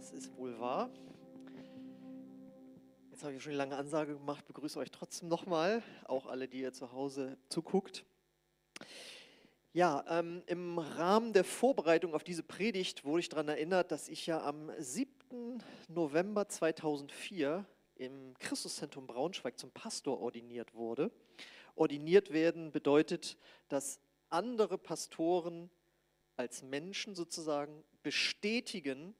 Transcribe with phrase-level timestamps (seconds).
[0.00, 0.88] Das ist wohl wahr.
[3.10, 6.60] Jetzt habe ich schon eine lange Ansage gemacht, begrüße euch trotzdem nochmal, auch alle, die
[6.60, 8.06] ihr zu Hause zuguckt.
[9.74, 14.26] Ja, ähm, im Rahmen der Vorbereitung auf diese Predigt wurde ich daran erinnert, dass ich
[14.26, 15.62] ja am 7.
[15.88, 21.10] November 2004 im Christuszentrum Braunschweig zum Pastor ordiniert wurde.
[21.74, 23.36] Ordiniert werden bedeutet,
[23.68, 25.68] dass andere Pastoren
[26.36, 29.14] als Menschen sozusagen bestätigen,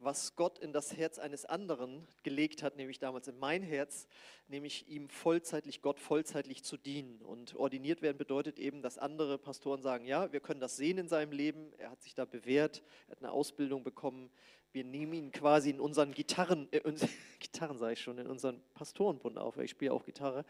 [0.00, 4.08] was Gott in das Herz eines anderen gelegt hat, nämlich damals in mein Herz,
[4.48, 7.20] nämlich ihm vollzeitlich, Gott vollzeitlich zu dienen.
[7.22, 11.08] Und ordiniert werden bedeutet eben, dass andere Pastoren sagen, ja, wir können das sehen in
[11.08, 14.30] seinem Leben, er hat sich da bewährt, er hat eine Ausbildung bekommen,
[14.72, 16.80] wir nehmen ihn quasi in unseren Gitarren, äh,
[17.38, 20.44] Gitarren sage ich schon, in unseren Pastorenbund auf, ich spiele auch Gitarre,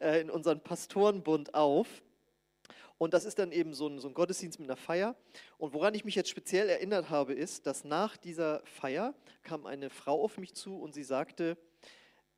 [0.00, 1.86] äh, in unseren Pastorenbund auf
[2.98, 5.16] und das ist dann eben so ein, so ein, Gottesdienst mit einer Feier.
[5.58, 9.90] Und woran ich mich jetzt speziell erinnert habe, ist, dass nach dieser Feier kam eine
[9.90, 11.58] Frau auf mich zu und sie sagte,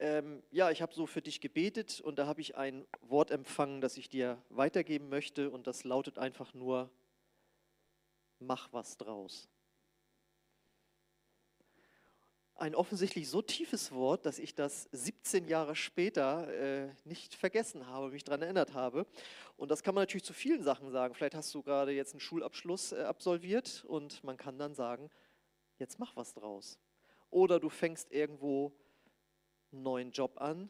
[0.00, 3.80] ähm, ja, ich habe so für dich gebetet und da habe ich ein Wort empfangen,
[3.80, 6.90] das ich dir weitergeben möchte und das lautet einfach nur,
[8.38, 9.48] mach was draus
[12.58, 18.10] ein offensichtlich so tiefes Wort, dass ich das 17 Jahre später äh, nicht vergessen habe,
[18.10, 19.06] mich daran erinnert habe.
[19.56, 21.14] Und das kann man natürlich zu vielen Sachen sagen.
[21.14, 25.08] Vielleicht hast du gerade jetzt einen Schulabschluss äh, absolviert und man kann dann sagen,
[25.78, 26.78] jetzt mach was draus.
[27.30, 28.72] Oder du fängst irgendwo
[29.70, 30.68] einen neuen Job an,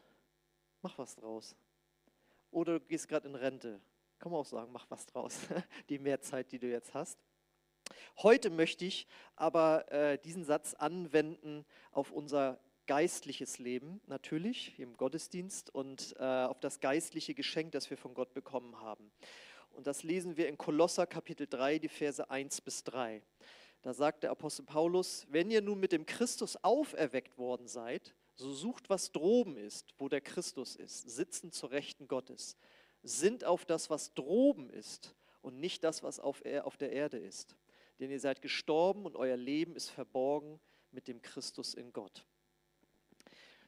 [0.82, 1.56] mach was draus.
[2.50, 3.80] Oder du gehst gerade in Rente,
[4.18, 5.38] kann man auch sagen, mach was draus.
[5.88, 7.18] Die Mehrzeit, die du jetzt hast.
[8.20, 15.72] Heute möchte ich aber äh, diesen Satz anwenden auf unser geistliches Leben, natürlich im Gottesdienst
[15.72, 19.12] und äh, auf das geistliche Geschenk, das wir von Gott bekommen haben.
[19.70, 23.22] Und das lesen wir in Kolosser Kapitel 3, die Verse 1 bis 3.
[23.82, 28.52] Da sagt der Apostel Paulus, wenn ihr nun mit dem Christus auferweckt worden seid, so
[28.52, 32.56] sucht, was droben ist, wo der Christus ist, sitzen zur Rechten Gottes.
[33.04, 37.54] Sind auf das, was droben ist und nicht das, was auf, auf der Erde ist
[37.98, 40.60] denn ihr seid gestorben und euer Leben ist verborgen
[40.90, 42.24] mit dem Christus in Gott.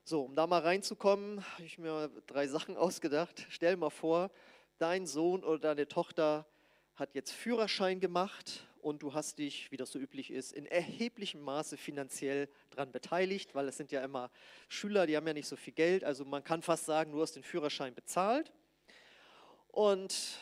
[0.04, 3.46] So, um da mal reinzukommen, habe ich mir drei Sachen ausgedacht.
[3.48, 4.30] Stell mal vor,
[4.78, 6.46] dein Sohn oder deine Tochter
[6.94, 11.40] hat jetzt Führerschein gemacht und du hast dich, wie das so üblich ist, in erheblichem
[11.40, 14.30] Maße finanziell daran beteiligt, weil es sind ja immer
[14.68, 16.02] Schüler, die haben ja nicht so viel Geld.
[16.02, 18.52] Also man kann fast sagen, du hast den Führerschein bezahlt.
[19.68, 20.38] Und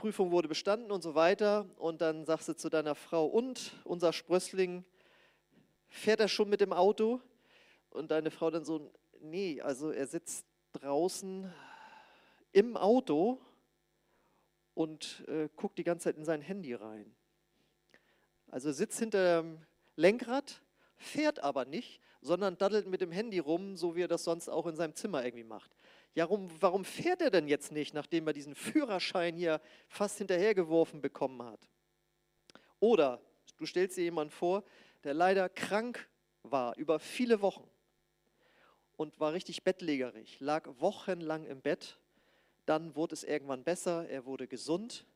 [0.00, 1.66] Prüfung wurde bestanden und so weiter.
[1.76, 4.82] Und dann sagst du zu deiner Frau, und unser Sprössling,
[5.88, 7.20] fährt er schon mit dem Auto?
[7.90, 8.90] Und deine Frau dann so,
[9.20, 11.52] nee, also er sitzt draußen
[12.52, 13.42] im Auto
[14.72, 17.14] und äh, guckt die ganze Zeit in sein Handy rein.
[18.48, 19.58] Also sitzt hinter dem
[19.96, 20.62] Lenkrad,
[20.96, 24.66] fährt aber nicht, sondern daddelt mit dem Handy rum, so wie er das sonst auch
[24.66, 25.70] in seinem Zimmer irgendwie macht.
[26.14, 31.00] Ja, warum, warum fährt er denn jetzt nicht, nachdem er diesen Führerschein hier fast hinterhergeworfen
[31.00, 31.60] bekommen hat?
[32.80, 33.20] Oder
[33.58, 34.64] du stellst dir jemanden vor,
[35.04, 36.08] der leider krank
[36.42, 37.68] war über viele Wochen
[38.96, 41.98] und war richtig bettlägerig, lag wochenlang im Bett,
[42.66, 45.06] dann wurde es irgendwann besser, er wurde gesund,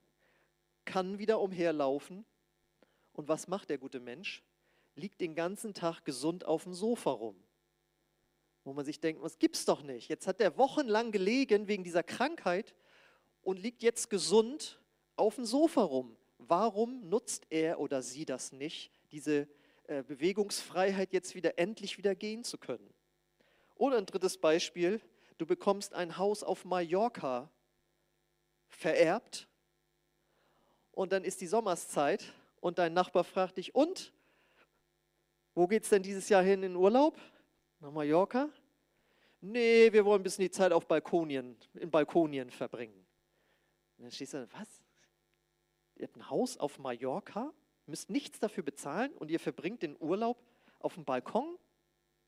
[0.84, 2.24] kann wieder umherlaufen.
[3.12, 4.42] Und was macht der gute Mensch?
[4.96, 7.43] Liegt den ganzen Tag gesund auf dem Sofa rum
[8.64, 10.08] wo man sich denkt, was gibt's doch nicht.
[10.08, 12.74] Jetzt hat er wochenlang gelegen wegen dieser Krankheit
[13.42, 14.80] und liegt jetzt gesund
[15.16, 16.16] auf dem Sofa rum.
[16.38, 19.48] Warum nutzt er oder sie das nicht, diese
[19.86, 22.92] äh, Bewegungsfreiheit jetzt wieder endlich wieder gehen zu können?
[23.76, 25.00] Oder ein drittes Beispiel,
[25.36, 27.50] du bekommst ein Haus auf Mallorca
[28.68, 29.46] vererbt
[30.92, 34.12] und dann ist die Sommerszeit und dein Nachbar fragt dich, und
[35.54, 37.18] wo geht's denn dieses Jahr hin in Urlaub?
[37.84, 38.48] Nach Mallorca?
[39.42, 42.94] Nee, wir wollen ein bisschen die Zeit auf Balkonien, in Balkonien verbringen.
[43.98, 44.68] Und dann stehst du, was?
[45.96, 47.52] Ihr habt ein Haus auf Mallorca,
[47.84, 50.42] müsst nichts dafür bezahlen und ihr verbringt den Urlaub
[50.78, 51.58] auf dem Balkon?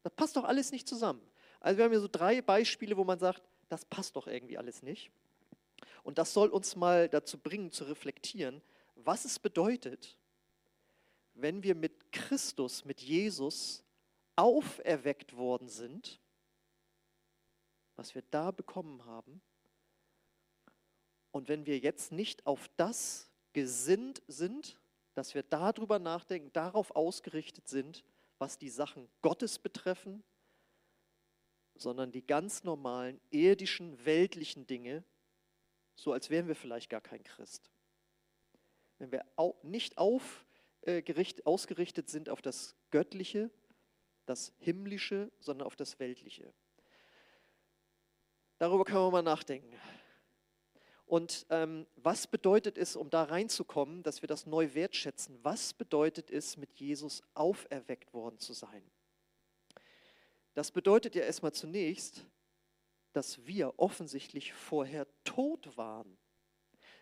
[0.03, 1.27] Das passt doch alles nicht zusammen.
[1.61, 4.83] Also wir haben hier so drei Beispiele, wo man sagt, das passt doch irgendwie alles
[4.83, 5.11] nicht.
[6.03, 8.61] Und das soll uns mal dazu bringen, zu reflektieren,
[8.95, 10.19] was es bedeutet,
[11.33, 13.86] wenn wir mit Christus, mit Jesus
[14.37, 16.21] auferweckt worden sind,
[17.97, 19.41] was wir da bekommen haben,
[21.37, 24.81] und wenn wir jetzt nicht auf das gesinnt sind,
[25.13, 28.05] dass wir darüber nachdenken, darauf ausgerichtet sind,
[28.39, 30.25] was die Sachen Gottes betreffen,
[31.75, 35.05] sondern die ganz normalen irdischen, weltlichen Dinge,
[35.95, 37.71] so als wären wir vielleicht gar kein Christ.
[38.99, 39.27] Wenn wir
[39.63, 40.47] nicht auf
[40.81, 43.51] äh, gericht, ausgerichtet sind auf das Göttliche,
[44.27, 46.53] das Himmlische, sondern auf das Weltliche.
[48.59, 49.73] Darüber können wir mal nachdenken.
[51.07, 55.39] Und ähm, was bedeutet es, um da reinzukommen, dass wir das neu wertschätzen?
[55.43, 58.83] Was bedeutet es, mit Jesus auferweckt worden zu sein?
[60.55, 62.27] Das bedeutet ja erstmal zunächst,
[63.13, 66.19] dass wir offensichtlich vorher tot waren.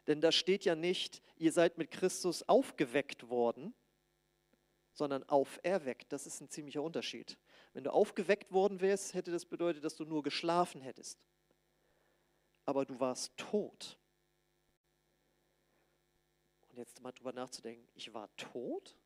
[0.06, 3.74] Denn da steht ja nicht, ihr seid mit Christus aufgeweckt worden,
[4.94, 6.12] sondern auferweckt.
[6.12, 7.36] Das ist ein ziemlicher Unterschied.
[7.74, 11.18] Wenn du aufgeweckt worden wärst, hätte das bedeutet, dass du nur geschlafen hättest
[12.66, 13.98] aber du warst tot.
[16.68, 18.96] Und jetzt mal drüber nachzudenken, ich war tot?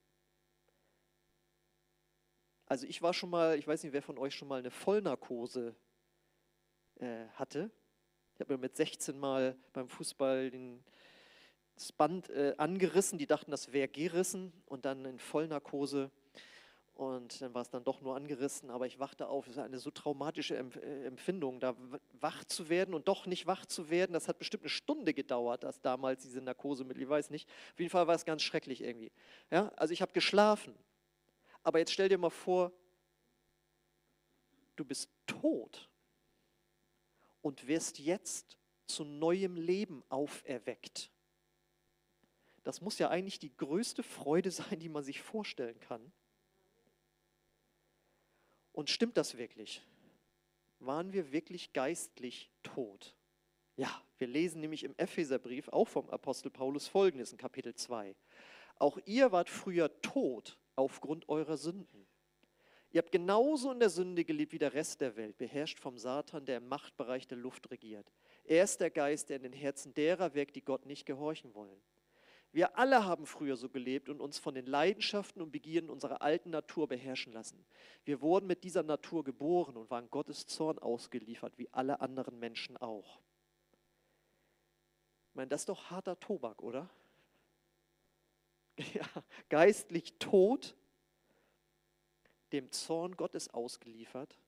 [2.67, 5.75] Also ich war schon mal, ich weiß nicht, wer von euch schon mal eine Vollnarkose
[6.97, 7.71] äh, hatte.
[8.35, 10.85] Ich habe mir mit 16 Mal beim Fußball den,
[11.79, 16.11] das Band äh, angerissen, die dachten, das wäre gerissen und dann in Vollnarkose
[16.99, 19.47] und dann war es dann doch nur angerissen, aber ich wachte auf.
[19.47, 21.77] Es ist eine so traumatische äh, Empfindung, da
[22.19, 24.13] wach zu werden und doch nicht wach zu werden.
[24.13, 27.49] Das hat bestimmt eine Stunde gedauert, dass damals diese Narkosemittel, ich weiß nicht.
[27.73, 29.13] Auf jeden Fall war es ganz schrecklich irgendwie.
[29.49, 30.75] Ja, also ich habe geschlafen.
[31.63, 32.73] Aber jetzt stell dir mal vor,
[34.75, 35.89] du bist tot
[37.43, 38.59] und wirst jetzt
[38.89, 41.13] zu neuem Leben auferweckt.
[42.69, 46.13] Das muss ja eigentlich die größte Freude sein, die man sich vorstellen kann.
[48.73, 49.83] Und stimmt das wirklich?
[50.79, 53.17] Waren wir wirklich geistlich tot?
[53.77, 58.15] Ja, wir lesen nämlich im Epheserbrief auch vom Apostel Paulus folgendes in Kapitel 2.
[58.77, 62.07] Auch ihr wart früher tot aufgrund eurer Sünden.
[62.91, 66.45] Ihr habt genauso in der Sünde gelebt wie der Rest der Welt, beherrscht vom Satan,
[66.45, 68.13] der im Machtbereich der Luft regiert.
[68.45, 71.81] Er ist der Geist, der in den Herzen derer wirkt, die Gott nicht gehorchen wollen.
[72.53, 76.51] Wir alle haben früher so gelebt und uns von den Leidenschaften und Begierden unserer alten
[76.51, 77.65] Natur beherrschen lassen.
[78.05, 82.77] Wir wurden mit dieser Natur geboren und waren Gottes Zorn ausgeliefert, wie alle anderen Menschen
[82.79, 83.21] auch.
[85.29, 86.89] Ich meine, das ist doch harter Tobak, oder?
[88.95, 89.07] Ja,
[89.49, 90.77] geistlich tot,
[92.53, 94.39] dem Zorn Gottes ausgeliefert,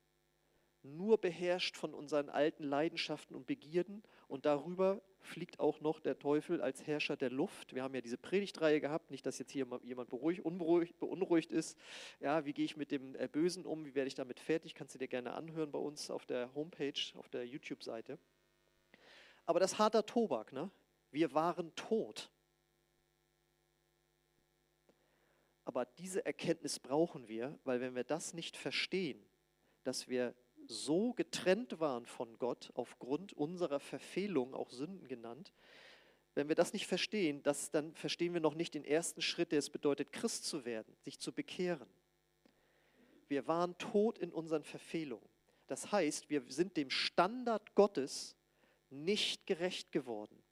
[0.83, 6.61] nur beherrscht von unseren alten Leidenschaften und Begierden und darüber fliegt auch noch der Teufel
[6.61, 7.75] als Herrscher der Luft.
[7.75, 11.79] Wir haben ja diese Predigtreihe gehabt, nicht, dass jetzt hier jemand beruhigt, unberuhigt, beunruhigt ist.
[12.21, 13.85] Ja, wie gehe ich mit dem äh, Bösen um?
[13.85, 14.75] Wie werde ich damit fertig?
[14.75, 18.19] Kannst du dir gerne anhören bei uns auf der Homepage, auf der YouTube-Seite.
[19.45, 20.71] Aber das harter Tobak, ne?
[21.11, 22.31] Wir waren tot.
[25.65, 29.25] Aber diese Erkenntnis brauchen wir, weil wenn wir das nicht verstehen,
[29.85, 30.35] dass wir
[30.71, 35.53] so getrennt waren von Gott aufgrund unserer Verfehlung, auch Sünden genannt,
[36.35, 39.59] wenn wir das nicht verstehen, das, dann verstehen wir noch nicht den ersten Schritt, der
[39.59, 41.89] es bedeutet, Christ zu werden, sich zu bekehren.
[43.29, 45.29] Wir waren tot in unseren Verfehlungen.
[45.67, 48.37] Das heißt, wir sind dem Standard Gottes
[48.91, 50.43] nicht gerecht geworden,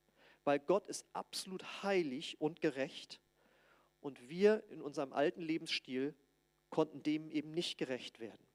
[0.44, 3.20] weil Gott ist absolut heilig und gerecht
[4.00, 6.14] und wir in unserem alten Lebensstil
[6.70, 8.47] konnten dem eben nicht gerecht werden.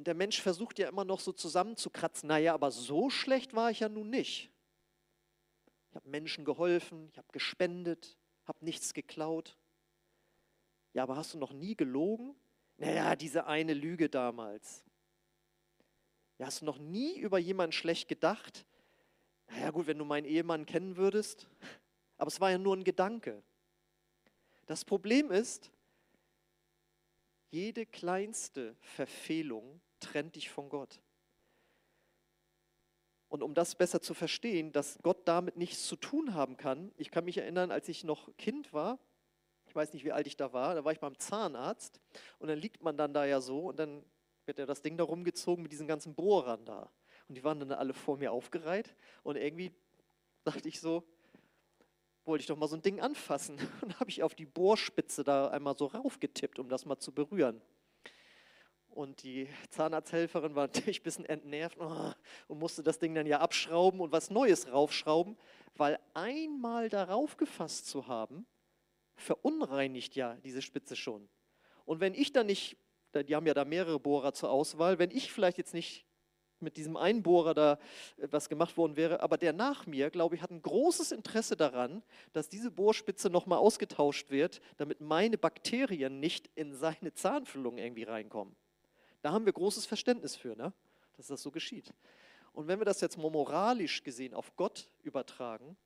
[0.00, 3.80] Und der Mensch versucht ja immer noch so zusammenzukratzen, naja, aber so schlecht war ich
[3.80, 4.50] ja nun nicht.
[5.90, 8.16] Ich habe Menschen geholfen, ich habe gespendet,
[8.46, 9.58] habe nichts geklaut.
[10.94, 12.34] Ja, aber hast du noch nie gelogen?
[12.78, 14.82] Naja, diese eine Lüge damals.
[16.38, 18.64] Ja, hast du noch nie über jemanden schlecht gedacht?
[19.48, 21.46] Naja, gut, wenn du meinen Ehemann kennen würdest.
[22.16, 23.42] Aber es war ja nur ein Gedanke.
[24.64, 25.70] Das Problem ist,
[27.50, 31.00] jede kleinste Verfehlung trennt dich von Gott.
[33.28, 37.10] Und um das besser zu verstehen, dass Gott damit nichts zu tun haben kann, ich
[37.10, 38.98] kann mich erinnern, als ich noch Kind war,
[39.66, 42.00] ich weiß nicht, wie alt ich da war, da war ich beim Zahnarzt
[42.40, 44.04] und dann liegt man dann da ja so und dann
[44.46, 46.90] wird ja das Ding da rumgezogen mit diesen ganzen Bohrern da.
[47.28, 49.70] Und die waren dann alle vor mir aufgereiht und irgendwie
[50.42, 51.04] dachte ich so,
[52.24, 53.58] wollte ich doch mal so ein Ding anfassen.
[53.82, 57.60] Und habe ich auf die Bohrspitze da einmal so raufgetippt, um das mal zu berühren.
[58.90, 62.12] Und die Zahnarzthelferin war natürlich ein bisschen entnervt oh,
[62.48, 65.36] und musste das Ding dann ja abschrauben und was Neues raufschrauben,
[65.76, 68.46] weil einmal darauf gefasst zu haben,
[69.14, 71.28] verunreinigt ja diese Spitze schon.
[71.84, 72.76] Und wenn ich dann nicht,
[73.14, 76.06] die haben ja da mehrere Bohrer zur Auswahl, wenn ich vielleicht jetzt nicht
[76.60, 77.78] mit diesem Einbohrer da
[78.18, 79.20] äh, was gemacht worden wäre.
[79.20, 83.58] Aber der nach mir, glaube ich, hat ein großes Interesse daran, dass diese Bohrspitze nochmal
[83.58, 88.54] ausgetauscht wird, damit meine Bakterien nicht in seine Zahnfüllung irgendwie reinkommen.
[89.22, 90.72] Da haben wir großes Verständnis für, ne?
[91.16, 91.92] dass das so geschieht.
[92.52, 95.76] Und wenn wir das jetzt moralisch gesehen auf Gott übertragen,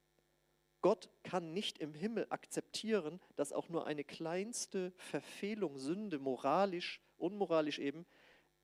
[0.81, 7.79] Gott kann nicht im Himmel akzeptieren, dass auch nur eine kleinste Verfehlung, Sünde, moralisch, unmoralisch
[7.79, 8.05] eben,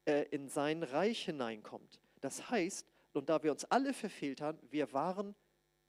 [0.04, 2.00] äh, in sein Reich hineinkommt.
[2.20, 5.34] Das heißt, und da wir uns alle verfehlt haben, wir waren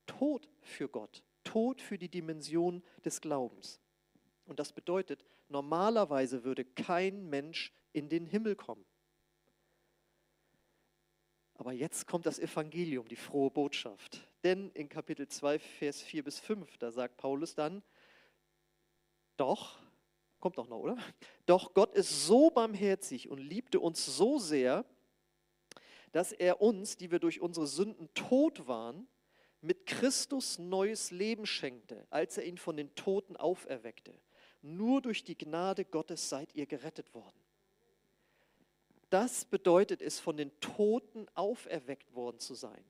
[0.05, 3.79] tot für Gott, tot für die Dimension des Glaubens.
[4.45, 8.85] Und das bedeutet, normalerweise würde kein Mensch in den Himmel kommen.
[11.55, 14.27] Aber jetzt kommt das Evangelium, die frohe Botschaft.
[14.43, 17.83] Denn in Kapitel 2, Vers 4 bis 5, da sagt Paulus dann,
[19.37, 19.79] doch,
[20.39, 20.97] kommt doch noch, oder?
[21.45, 24.85] Doch Gott ist so barmherzig und liebte uns so sehr,
[26.11, 29.07] dass er uns, die wir durch unsere Sünden tot waren,
[29.61, 34.19] mit Christus neues Leben schenkte, als er ihn von den Toten auferweckte.
[34.61, 37.40] Nur durch die Gnade Gottes seid ihr gerettet worden.
[39.11, 42.83] Das bedeutet es, von den Toten auferweckt worden zu sein.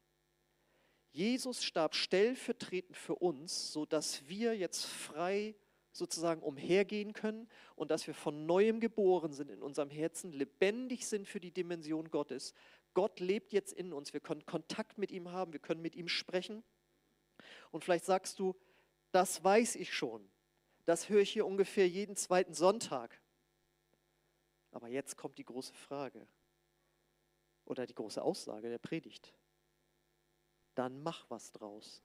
[1.12, 5.56] Jesus starb stellvertretend für uns, sodass wir jetzt frei
[5.92, 11.28] sozusagen umhergehen können und dass wir von neuem geboren sind in unserem Herzen, lebendig sind
[11.28, 12.54] für die Dimension Gottes.
[12.94, 16.08] Gott lebt jetzt in uns, wir können Kontakt mit ihm haben, wir können mit ihm
[16.08, 16.64] sprechen.
[17.72, 18.56] Und vielleicht sagst du,
[19.12, 20.30] das weiß ich schon,
[20.86, 23.21] das höre ich hier ungefähr jeden zweiten Sonntag.
[24.72, 26.26] Aber jetzt kommt die große Frage
[27.66, 29.34] oder die große Aussage der Predigt.
[30.76, 32.02] Dann mach was draus.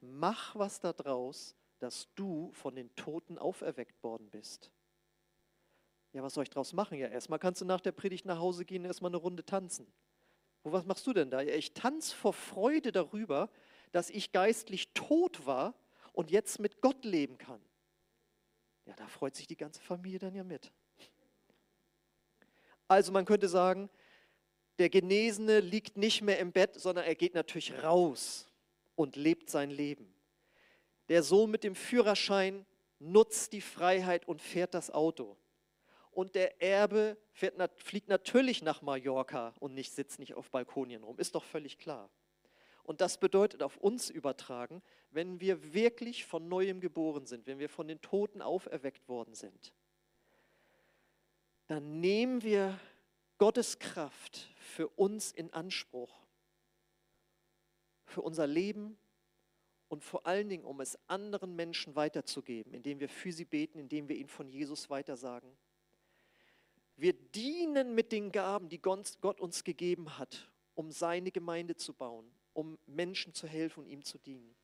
[0.00, 4.70] Mach was da draus, dass du von den Toten auferweckt worden bist.
[6.12, 6.98] Ja, was soll ich draus machen?
[6.98, 9.86] Ja, erstmal kannst du nach der Predigt nach Hause gehen und erstmal eine Runde tanzen.
[10.62, 11.40] Wo, was machst du denn da?
[11.40, 13.50] Ja, ich tanze vor Freude darüber,
[13.92, 15.74] dass ich geistlich tot war
[16.12, 17.60] und jetzt mit Gott leben kann.
[18.86, 20.72] Ja, da freut sich die ganze Familie dann ja mit.
[22.88, 23.90] Also man könnte sagen,
[24.78, 28.48] der Genesene liegt nicht mehr im Bett, sondern er geht natürlich raus
[28.94, 30.14] und lebt sein Leben.
[31.08, 32.66] Der Sohn mit dem Führerschein
[32.98, 35.36] nutzt die Freiheit und fährt das Auto.
[36.10, 41.18] Und der Erbe fährt, fliegt natürlich nach Mallorca und nicht, sitzt nicht auf Balkonien rum.
[41.18, 42.10] Ist doch völlig klar.
[42.82, 47.68] Und das bedeutet auf uns übertragen, wenn wir wirklich von neuem geboren sind, wenn wir
[47.68, 49.74] von den Toten auferweckt worden sind,
[51.68, 52.78] dann nehmen wir
[53.36, 56.12] Gottes Kraft für uns in Anspruch,
[58.04, 58.98] für unser Leben
[59.88, 64.08] und vor allen Dingen, um es anderen Menschen weiterzugeben, indem wir für sie beten, indem
[64.08, 65.56] wir ihnen von Jesus weitersagen.
[66.96, 72.28] Wir dienen mit den Gaben, die Gott uns gegeben hat, um seine Gemeinde zu bauen,
[72.54, 74.56] um Menschen zu helfen und ihm zu dienen.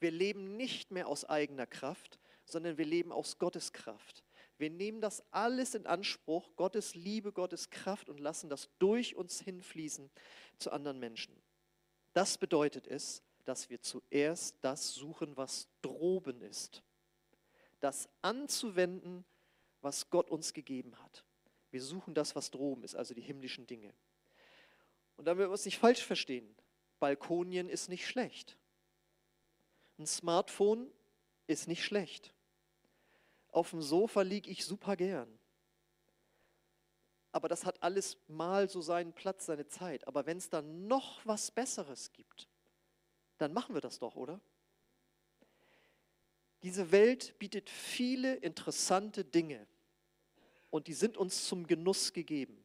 [0.00, 4.23] Wir leben nicht mehr aus eigener Kraft, sondern wir leben aus Gottes Kraft.
[4.58, 9.40] Wir nehmen das alles in Anspruch, Gottes Liebe, Gottes Kraft und lassen das durch uns
[9.40, 10.10] hinfließen
[10.58, 11.34] zu anderen Menschen.
[12.12, 16.82] Das bedeutet es, dass wir zuerst das suchen, was droben ist.
[17.80, 19.24] Das anzuwenden,
[19.80, 21.24] was Gott uns gegeben hat.
[21.70, 23.92] Wir suchen das, was droben ist, also die himmlischen Dinge.
[25.16, 26.54] Und damit wir uns nicht falsch verstehen,
[27.00, 28.56] Balkonien ist nicht schlecht.
[29.98, 30.90] Ein Smartphone
[31.46, 32.33] ist nicht schlecht.
[33.54, 35.28] Auf dem Sofa liege ich super gern.
[37.30, 40.08] Aber das hat alles mal so seinen Platz, seine Zeit.
[40.08, 42.48] Aber wenn es dann noch was Besseres gibt,
[43.38, 44.40] dann machen wir das doch, oder?
[46.64, 49.64] Diese Welt bietet viele interessante Dinge
[50.70, 52.64] und die sind uns zum Genuss gegeben.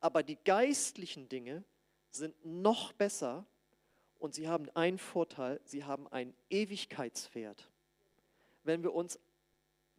[0.00, 1.62] Aber die geistlichen Dinge
[2.10, 3.46] sind noch besser
[4.18, 7.70] und sie haben einen Vorteil, sie haben einen Ewigkeitswert.
[8.64, 9.20] Wenn wir uns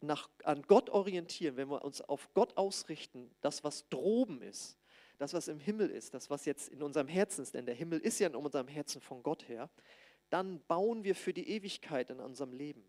[0.06, 4.78] nach, an Gott orientieren, wenn wir uns auf Gott ausrichten, das, was droben ist,
[5.18, 8.00] das, was im Himmel ist, das, was jetzt in unserem Herzen ist, denn der Himmel
[8.00, 9.70] ist ja in unserem Herzen von Gott her,
[10.30, 12.84] dann bauen wir für die Ewigkeit in unserem Leben.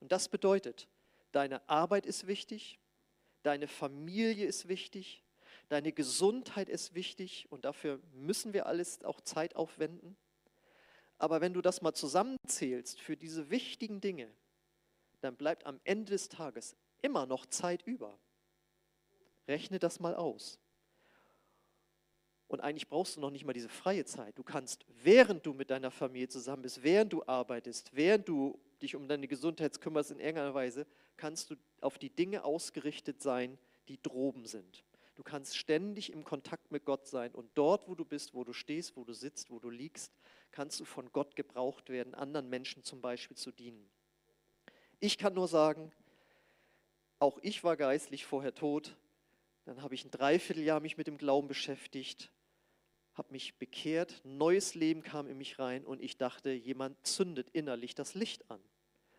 [0.00, 0.88] Und das bedeutet,
[1.30, 2.78] deine Arbeit ist wichtig,
[3.42, 5.22] deine Familie ist wichtig,
[5.72, 10.18] Deine Gesundheit ist wichtig und dafür müssen wir alles auch Zeit aufwenden.
[11.16, 14.28] Aber wenn du das mal zusammenzählst für diese wichtigen Dinge,
[15.22, 18.18] dann bleibt am Ende des Tages immer noch Zeit über.
[19.48, 20.58] Rechne das mal aus.
[22.48, 24.36] Und eigentlich brauchst du noch nicht mal diese freie Zeit.
[24.36, 28.94] Du kannst, während du mit deiner Familie zusammen bist, während du arbeitest, während du dich
[28.94, 30.86] um deine Gesundheit kümmerst in irgendeiner Weise,
[31.16, 34.84] kannst du auf die Dinge ausgerichtet sein, die droben sind.
[35.14, 38.52] Du kannst ständig im Kontakt mit Gott sein und dort, wo du bist, wo du
[38.52, 40.12] stehst, wo du sitzt, wo du liegst,
[40.50, 43.90] kannst du von Gott gebraucht werden, anderen Menschen zum Beispiel zu dienen.
[45.04, 45.90] Ich kann nur sagen,
[47.18, 48.96] auch ich war geistlich vorher tot.
[49.64, 52.30] Dann habe ich ein Dreivierteljahr mich mit dem Glauben beschäftigt.
[53.14, 57.96] habe mich bekehrt, neues Leben kam in mich rein und ich dachte, jemand zündet innerlich
[57.96, 58.60] das Licht an.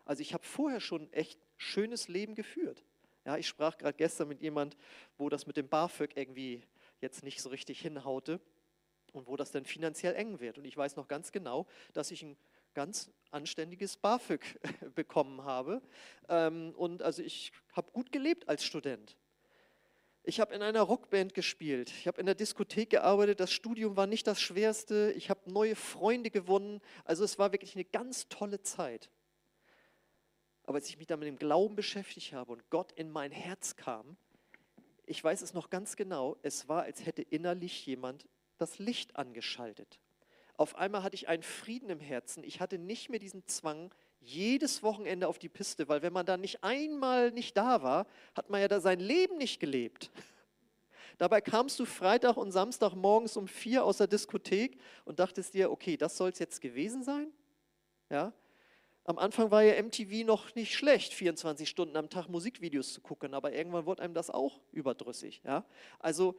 [0.06, 2.82] Also ich habe vorher schon echt schönes Leben geführt.
[3.26, 4.78] Ja, ich sprach gerade gestern mit jemand,
[5.18, 6.62] wo das mit dem BAföG irgendwie
[7.02, 8.40] jetzt nicht so richtig hinhaute
[9.12, 10.56] und wo das dann finanziell eng wird.
[10.56, 12.38] Und ich weiß noch ganz genau, dass ich ein
[12.74, 14.40] ganz anständiges BAföG
[14.94, 15.82] bekommen habe.
[16.28, 19.16] Ähm, und also ich habe gut gelebt als Student.
[20.26, 21.90] Ich habe in einer Rockband gespielt.
[21.90, 23.40] Ich habe in der Diskothek gearbeitet.
[23.40, 25.12] Das Studium war nicht das Schwerste.
[25.16, 26.80] Ich habe neue Freunde gewonnen.
[27.04, 29.10] Also es war wirklich eine ganz tolle Zeit.
[30.64, 33.76] Aber als ich mich dann mit dem Glauben beschäftigt habe und Gott in mein Herz
[33.76, 34.16] kam,
[35.04, 38.26] ich weiß es noch ganz genau, es war, als hätte innerlich jemand
[38.56, 40.00] das Licht angeschaltet.
[40.56, 42.44] Auf einmal hatte ich einen Frieden im Herzen.
[42.44, 46.36] Ich hatte nicht mehr diesen Zwang, jedes Wochenende auf die Piste, weil wenn man da
[46.36, 50.10] nicht einmal nicht da war, hat man ja da sein Leben nicht gelebt.
[51.18, 55.70] Dabei kamst du Freitag und Samstag morgens um vier aus der Diskothek und dachtest dir,
[55.70, 57.32] okay, das soll es jetzt gewesen sein?
[58.10, 58.32] Ja?
[59.04, 63.34] Am Anfang war ja MTV noch nicht schlecht, 24 Stunden am Tag Musikvideos zu gucken,
[63.34, 65.42] aber irgendwann wurde einem das auch überdrüssig.
[65.44, 65.64] Ja?
[65.98, 66.36] Also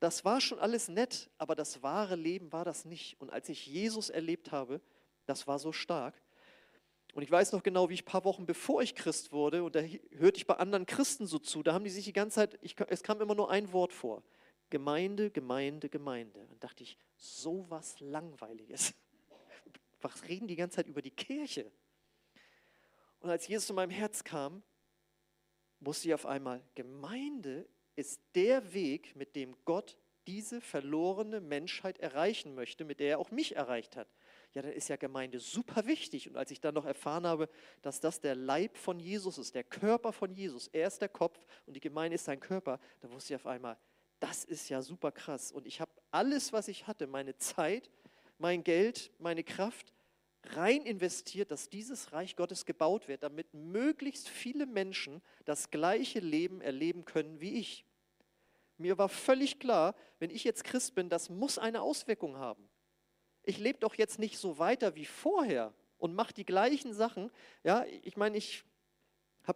[0.00, 3.20] das war schon alles nett, aber das wahre Leben war das nicht.
[3.20, 4.80] Und als ich Jesus erlebt habe,
[5.26, 6.20] das war so stark.
[7.14, 9.76] Und ich weiß noch genau, wie ich ein paar Wochen bevor ich Christ wurde, und
[9.76, 12.58] da hörte ich bei anderen Christen so zu, da haben die sich die ganze Zeit,
[12.60, 14.22] ich, es kam immer nur ein Wort vor.
[14.70, 16.46] Gemeinde, Gemeinde, Gemeinde.
[16.50, 18.94] Und dachte ich, so was Langweiliges.
[20.00, 21.72] Was reden die ganze Zeit über die Kirche?
[23.20, 24.62] Und als Jesus in meinem Herz kam,
[25.80, 29.96] wusste ich auf einmal, Gemeinde ist der Weg, mit dem Gott
[30.26, 34.08] diese verlorene Menschheit erreichen möchte, mit der er auch mich erreicht hat.
[34.54, 36.28] Ja, dann ist ja Gemeinde super wichtig.
[36.28, 37.48] Und als ich dann noch erfahren habe,
[37.82, 41.44] dass das der Leib von Jesus ist, der Körper von Jesus, er ist der Kopf
[41.66, 43.76] und die Gemeinde ist sein Körper, da wusste ich auf einmal,
[44.20, 45.52] das ist ja super krass.
[45.52, 47.90] Und ich habe alles, was ich hatte, meine Zeit,
[48.38, 49.92] mein Geld, meine Kraft,
[50.50, 56.60] rein investiert, dass dieses Reich Gottes gebaut wird, damit möglichst viele Menschen das gleiche Leben
[56.60, 57.84] erleben können wie ich.
[58.76, 62.68] Mir war völlig klar, wenn ich jetzt Christ bin, das muss eine Auswirkung haben.
[63.42, 67.30] Ich lebe doch jetzt nicht so weiter wie vorher und mache die gleichen Sachen.
[67.62, 68.64] Ja, ich meine, ich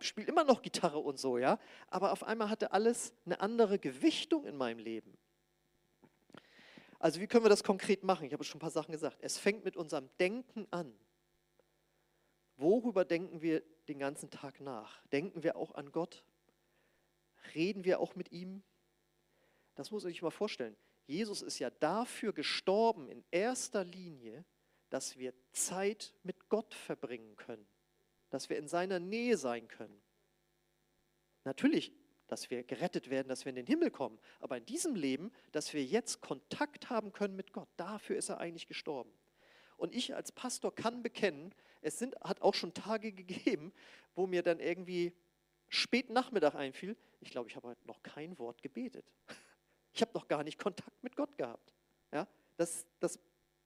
[0.01, 4.45] spiele immer noch Gitarre und so, ja, aber auf einmal hatte alles eine andere Gewichtung
[4.45, 5.17] in meinem Leben.
[6.99, 8.27] Also wie können wir das konkret machen?
[8.27, 9.19] Ich habe schon ein paar Sachen gesagt.
[9.21, 10.93] Es fängt mit unserem Denken an.
[12.57, 15.07] Worüber denken wir den ganzen Tag nach?
[15.07, 16.25] Denken wir auch an Gott?
[17.55, 18.65] Reden wir auch mit ihm?
[19.79, 20.77] Das muss man sich mal vorstellen.
[21.07, 24.45] Jesus ist ja dafür gestorben in erster Linie,
[24.91, 27.67] dass wir Zeit mit Gott verbringen können,
[28.31, 30.03] dass wir in seiner Nähe sein können.
[31.45, 31.93] Natürlich
[32.27, 34.19] dass wir gerettet werden, dass wir in den Himmel kommen.
[34.39, 38.39] Aber in diesem Leben, dass wir jetzt Kontakt haben können mit Gott, dafür ist er
[38.39, 39.11] eigentlich gestorben.
[39.79, 43.73] Und ich als Pastor kann bekennen, es sind, hat auch schon Tage gegeben,
[44.15, 45.17] wo mir dann irgendwie
[45.69, 49.11] spät Nachmittag einfiel, ich glaube, ich habe heute noch kein Wort gebetet.
[49.99, 51.75] Ich habe noch gar nicht Kontakt mit Gott gehabt.
[52.13, 53.19] Ja, das, das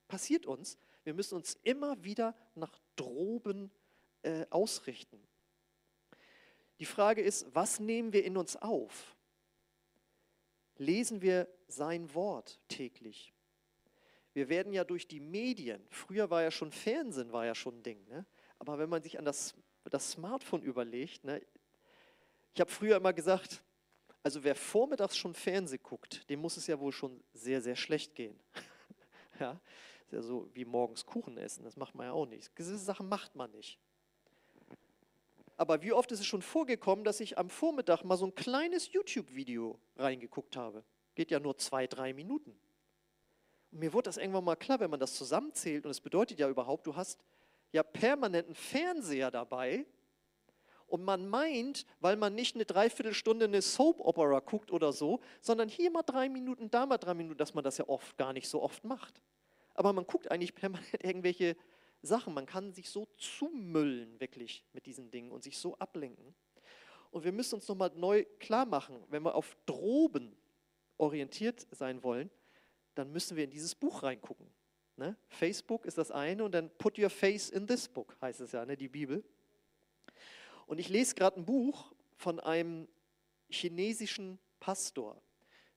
[0.07, 0.79] passiert uns.
[1.03, 3.69] Wir müssen uns immer wieder nach droben
[4.23, 5.21] äh, ausrichten.
[6.79, 9.15] Die Frage ist, was nehmen wir in uns auf?
[10.77, 13.31] Lesen wir sein Wort täglich?
[14.33, 17.83] Wir werden ja durch die Medien, früher war ja schon Fernsehen, war ja schon ein
[17.83, 18.25] Ding, ne?
[18.57, 21.43] aber wenn man sich an das, das Smartphone überlegt, ne?
[22.55, 23.61] ich habe früher immer gesagt,
[24.23, 28.15] also wer vormittags schon Fernsehen guckt, dem muss es ja wohl schon sehr, sehr schlecht
[28.15, 28.39] gehen.
[29.39, 29.59] ja?
[30.05, 32.55] Ist ja so wie morgens Kuchen essen, das macht man ja auch nicht.
[32.55, 33.77] Gewisse Sachen macht man nicht.
[35.57, 38.91] Aber wie oft ist es schon vorgekommen, dass ich am Vormittag mal so ein kleines
[38.91, 40.83] YouTube-Video reingeguckt habe?
[41.15, 42.57] Geht ja nur zwei, drei Minuten.
[43.71, 46.49] Und mir wurde das irgendwann mal klar, wenn man das zusammenzählt, und es bedeutet ja
[46.49, 47.19] überhaupt, du hast
[47.71, 49.85] ja permanenten Fernseher dabei,
[50.93, 55.89] und man meint, weil man nicht eine Dreiviertelstunde eine Soap-Opera guckt oder so, sondern hier
[55.89, 58.61] mal drei Minuten, da mal drei Minuten, dass man das ja oft gar nicht so
[58.61, 59.19] oft macht.
[59.73, 61.57] Aber man guckt eigentlich permanent irgendwelche
[62.03, 62.35] Sachen.
[62.35, 66.35] Man kann sich so zumüllen, wirklich, mit diesen Dingen und sich so ablenken.
[67.09, 70.37] Und wir müssen uns nochmal neu klar machen, wenn wir auf Droben
[70.97, 72.29] orientiert sein wollen,
[72.93, 74.47] dann müssen wir in dieses Buch reingucken.
[74.97, 75.17] Ne?
[75.27, 78.63] Facebook ist das eine und dann put your face in this book, heißt es ja,
[78.63, 79.23] ne, die Bibel.
[80.65, 82.87] Und ich lese gerade ein Buch von einem
[83.49, 85.21] chinesischen Pastor,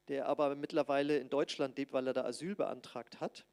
[0.09, 3.45] der aber mittlerweile in Deutschland lebt, weil er da Asyl beantragt hat.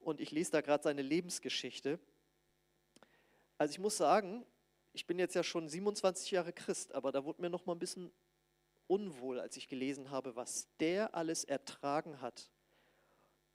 [0.00, 1.98] Und ich lese da gerade seine Lebensgeschichte.
[3.58, 4.44] Also ich muss sagen,
[4.92, 7.78] ich bin jetzt ja schon 27 Jahre Christ, aber da wurde mir noch mal ein
[7.78, 8.10] bisschen
[8.88, 12.50] unwohl, als ich gelesen habe, was der alles ertragen hat,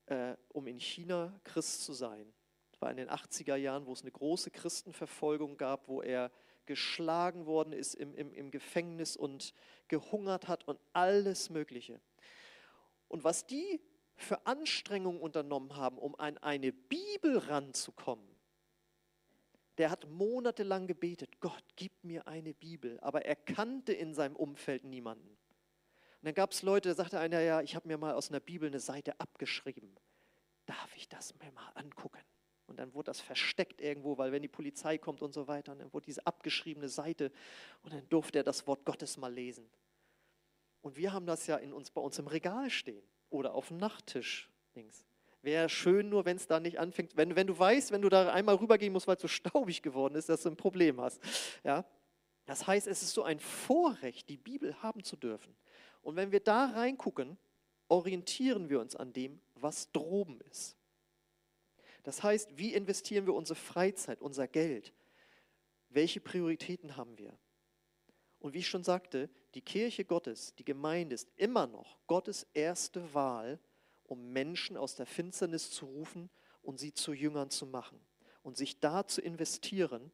[0.08, 2.34] äh, um in China Christ zu sein.
[2.80, 6.32] War in den 80er Jahren, wo es eine große Christenverfolgung gab, wo er
[6.66, 9.54] geschlagen worden ist im, im, im Gefängnis und
[9.88, 12.00] gehungert hat und alles Mögliche.
[13.08, 13.82] Und was die
[14.16, 18.28] für Anstrengungen unternommen haben, um an eine Bibel ranzukommen,
[19.78, 23.00] der hat monatelang gebetet, Gott, gib mir eine Bibel.
[23.02, 25.30] Aber er kannte in seinem Umfeld niemanden.
[25.30, 28.40] Und dann gab es Leute, da sagte einer, ja, ich habe mir mal aus einer
[28.40, 29.96] Bibel eine Seite abgeschrieben.
[30.66, 32.20] Darf ich das mir mal angucken?
[32.68, 35.80] Und dann wurde das versteckt irgendwo, weil wenn die Polizei kommt und so weiter, und
[35.80, 37.32] dann wurde diese abgeschriebene Seite
[37.82, 39.68] und dann durfte er das Wort Gottes mal lesen.
[40.82, 43.78] Und wir haben das ja in uns, bei uns im Regal stehen oder auf dem
[43.78, 45.06] Nachttisch links.
[45.42, 47.16] Wäre schön, nur wenn es da nicht anfängt.
[47.16, 50.16] Wenn, wenn du weißt, wenn du da einmal rübergehen musst, weil es so staubig geworden
[50.16, 51.22] ist, dass du ein Problem hast.
[51.64, 51.86] Ja?
[52.46, 55.56] Das heißt, es ist so ein Vorrecht, die Bibel haben zu dürfen.
[56.02, 57.38] Und wenn wir da reingucken,
[57.90, 60.77] orientieren wir uns an dem, was droben ist.
[62.08, 64.94] Das heißt, wie investieren wir unsere Freizeit, unser Geld?
[65.90, 67.38] Welche Prioritäten haben wir?
[68.40, 73.14] Und wie ich schon sagte, die Kirche Gottes, die Gemeinde ist immer noch Gottes erste
[73.14, 73.60] Wahl
[74.06, 76.30] um Menschen aus der Finsternis zu rufen
[76.62, 78.00] und sie zu Jüngern zu machen.
[78.42, 80.14] Und sich da zu investieren,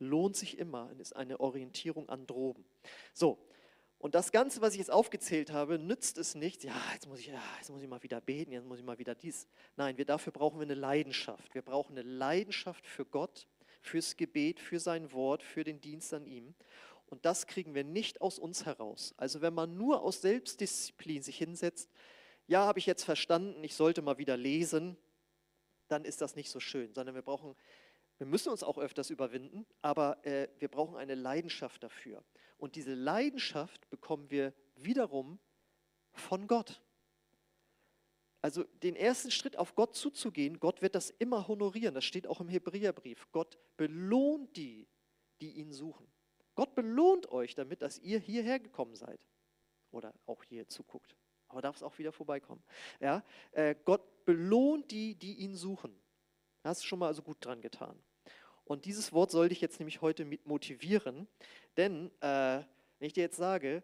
[0.00, 2.66] lohnt sich immer und ist eine Orientierung an Droben.
[3.14, 3.38] So,
[4.02, 7.28] und das Ganze, was ich jetzt aufgezählt habe, nützt es nicht, ja, jetzt muss ich,
[7.28, 9.46] ja, jetzt muss ich mal wieder beten, jetzt muss ich mal wieder dies.
[9.76, 11.54] Nein, wir, dafür brauchen wir eine Leidenschaft.
[11.54, 13.46] Wir brauchen eine Leidenschaft für Gott,
[13.80, 16.52] fürs Gebet, für sein Wort, für den Dienst an ihm.
[17.06, 19.14] Und das kriegen wir nicht aus uns heraus.
[19.18, 21.88] Also wenn man nur aus Selbstdisziplin sich hinsetzt,
[22.48, 24.96] ja, habe ich jetzt verstanden, ich sollte mal wieder lesen,
[25.86, 27.54] dann ist das nicht so schön, sondern wir brauchen,
[28.22, 32.22] wir müssen uns auch öfters überwinden, aber äh, wir brauchen eine Leidenschaft dafür.
[32.56, 35.40] Und diese Leidenschaft bekommen wir wiederum
[36.12, 36.80] von Gott.
[38.40, 41.96] Also den ersten Schritt auf Gott zuzugehen, Gott wird das immer honorieren.
[41.96, 43.26] Das steht auch im Hebräerbrief.
[43.32, 44.86] Gott belohnt die,
[45.40, 46.06] die ihn suchen.
[46.54, 49.26] Gott belohnt euch damit, dass ihr hierher gekommen seid
[49.90, 51.16] oder auch hier zuguckt
[51.48, 52.62] aber darf es auch wieder vorbeikommen.
[52.98, 53.22] Ja?
[53.50, 55.94] Äh, Gott belohnt die, die ihn suchen.
[56.64, 58.02] Hast du schon mal also gut dran getan.
[58.64, 61.26] Und dieses Wort soll dich jetzt nämlich heute mit motivieren,
[61.76, 62.62] denn äh,
[62.98, 63.82] wenn ich dir jetzt sage,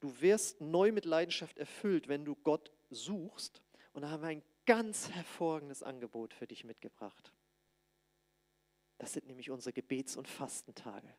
[0.00, 3.60] du wirst neu mit Leidenschaft erfüllt, wenn du Gott suchst,
[3.92, 7.32] und da haben wir ein ganz hervorragendes Angebot für dich mitgebracht.
[8.98, 11.14] Das sind nämlich unsere Gebets- und Fastentage.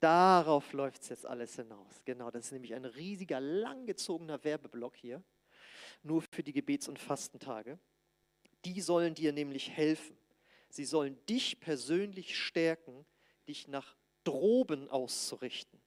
[0.00, 2.02] Darauf läuft es jetzt alles hinaus.
[2.04, 5.22] Genau, das ist nämlich ein riesiger, langgezogener Werbeblock hier,
[6.02, 7.78] nur für die Gebets- und Fastentage.
[8.64, 10.16] Die sollen dir nämlich helfen.
[10.72, 13.04] Sie sollen dich persönlich stärken,
[13.46, 15.80] dich nach droben auszurichten.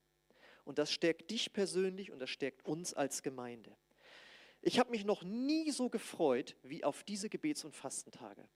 [0.64, 3.76] Und das stärkt dich persönlich und das stärkt uns als Gemeinde.
[4.62, 8.48] Ich habe mich noch nie so gefreut wie auf diese Gebets- und Fastentage.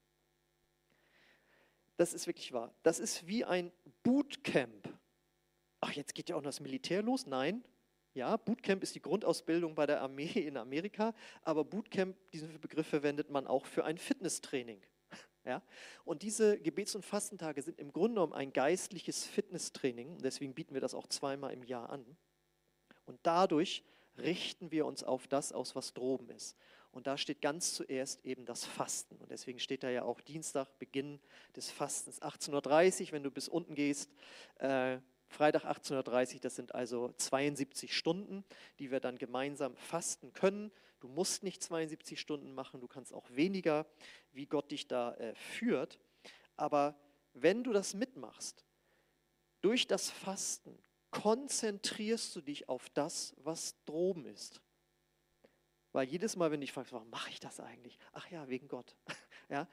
[1.98, 2.74] Das ist wirklich wahr.
[2.84, 3.72] Das ist wie ein
[4.04, 4.88] Bootcamp
[5.82, 7.26] ach, jetzt geht ja auch noch das Militär los.
[7.26, 7.63] Nein,
[8.13, 13.30] ja, Bootcamp ist die Grundausbildung bei der Armee in Amerika, aber Bootcamp, diesen Begriff verwendet
[13.30, 14.82] man auch für ein Fitnesstraining.
[15.50, 15.62] Ja?
[16.06, 20.20] Und diese Gebets- und Fastentage sind im Grunde genommen ein geistliches Fitnesstraining.
[20.20, 22.06] Deswegen bieten wir das auch zweimal im Jahr an.
[23.06, 23.84] Und dadurch
[24.18, 26.56] richten wir uns auf das aus, was droben ist.
[26.92, 29.16] Und da steht ganz zuerst eben das Fasten.
[29.18, 31.20] Und deswegen steht da ja auch Dienstag, Beginn
[31.56, 34.10] des Fastens, 18.30 Uhr, wenn du bis unten gehst.
[34.56, 38.44] Äh, Freitag 18.30 Uhr, das sind also 72 Stunden,
[38.80, 40.72] die wir dann gemeinsam fasten können.
[41.00, 43.86] Du musst nicht 72 Stunden machen, du kannst auch weniger,
[44.32, 46.00] wie Gott dich da äh, führt.
[46.58, 47.00] Aber
[47.34, 48.66] wenn du das mitmachst,
[49.62, 50.78] durch das Fasten
[51.12, 54.62] konzentrierst du dich auf das, was droben ist.
[55.92, 57.98] Weil jedes Mal, wenn du dich fragst, warum mache ich das eigentlich?
[58.12, 58.96] Ach ja, wegen Gott.
[59.52, 59.68] Ja?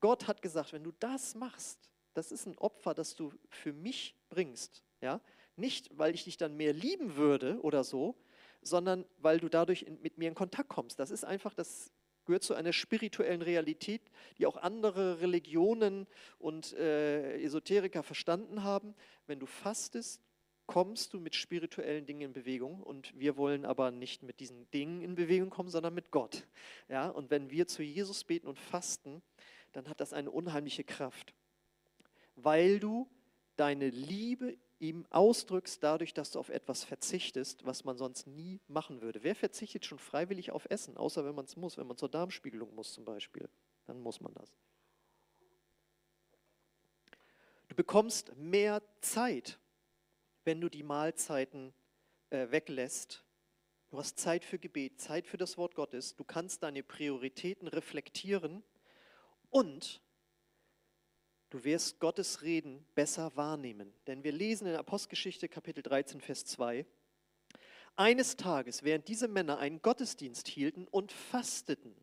[0.00, 4.14] Gott hat gesagt, wenn du das machst, das ist ein Opfer, das du für mich
[4.28, 4.84] bringst.
[5.00, 5.22] Ja?
[5.56, 8.21] Nicht, weil ich dich dann mehr lieben würde oder so,
[8.62, 10.98] sondern weil du dadurch in, mit mir in Kontakt kommst.
[10.98, 11.92] Das ist einfach, das
[12.24, 14.02] gehört zu einer spirituellen Realität,
[14.38, 16.06] die auch andere Religionen
[16.38, 18.94] und äh, Esoteriker verstanden haben.
[19.26, 20.22] Wenn du fastest,
[20.66, 25.02] kommst du mit spirituellen Dingen in Bewegung und wir wollen aber nicht mit diesen Dingen
[25.02, 26.46] in Bewegung kommen, sondern mit Gott.
[26.88, 27.08] Ja?
[27.08, 29.22] Und wenn wir zu Jesus beten und fasten,
[29.72, 31.34] dann hat das eine unheimliche Kraft,
[32.36, 33.08] weil du
[33.56, 39.00] deine Liebe ihm ausdrückst dadurch, dass du auf etwas verzichtest, was man sonst nie machen
[39.00, 39.22] würde.
[39.22, 42.74] Wer verzichtet schon freiwillig auf Essen, außer wenn man es muss, wenn man zur Darmspiegelung
[42.74, 43.48] muss zum Beispiel,
[43.86, 44.52] dann muss man das.
[47.68, 49.58] Du bekommst mehr Zeit,
[50.44, 51.72] wenn du die Mahlzeiten
[52.30, 53.24] äh, weglässt
[53.92, 56.16] Du hast Zeit für Gebet, Zeit für das Wort Gottes.
[56.16, 58.62] Du kannst deine Prioritäten reflektieren
[59.50, 60.00] und
[61.52, 63.92] du wirst Gottes Reden besser wahrnehmen.
[64.06, 66.86] Denn wir lesen in Apostelgeschichte Kapitel 13, Vers 2.
[67.94, 71.94] Eines Tages, während diese Männer einen Gottesdienst hielten und fasteten,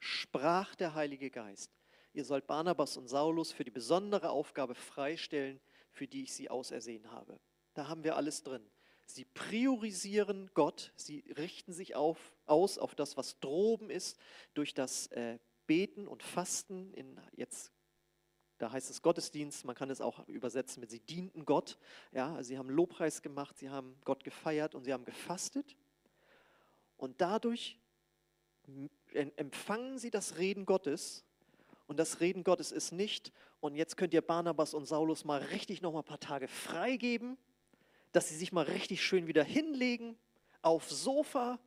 [0.00, 1.70] sprach der Heilige Geist,
[2.12, 5.60] ihr sollt Barnabas und Saulus für die besondere Aufgabe freistellen,
[5.92, 7.38] für die ich sie ausersehen habe.
[7.74, 8.68] Da haben wir alles drin.
[9.06, 14.18] Sie priorisieren Gott, sie richten sich auf, aus auf das, was droben ist,
[14.54, 16.92] durch das äh, Beten und Fasten.
[16.94, 17.72] In, jetzt,
[18.62, 21.78] da heißt es Gottesdienst, man kann es auch übersetzen mit, sie dienten Gott.
[22.12, 25.76] Ja, also sie haben Lobpreis gemacht, sie haben Gott gefeiert und sie haben gefastet.
[26.96, 27.78] Und dadurch
[29.12, 31.24] empfangen sie das Reden Gottes.
[31.86, 35.82] Und das Reden Gottes ist nicht, und jetzt könnt ihr Barnabas und Saulus mal richtig
[35.82, 37.36] noch mal ein paar Tage freigeben
[38.12, 40.16] dass sie sich mal richtig schön wieder hinlegen,
[40.60, 41.58] aufs Sofa,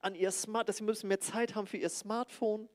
[0.00, 2.68] an ihr Smart, dass sie müssen mehr Zeit haben für ihr Smartphone,